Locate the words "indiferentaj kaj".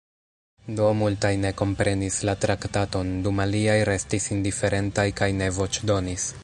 4.39-5.35